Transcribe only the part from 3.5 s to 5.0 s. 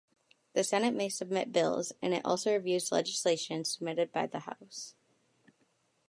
submitted by the House.